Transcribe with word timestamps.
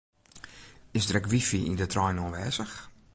Is 0.97 1.05
der 1.05 1.19
ek 1.21 1.29
wifi 1.31 1.59
yn 1.69 1.77
de 1.79 1.87
trein 1.93 2.21
oanwêzich? 2.21 2.75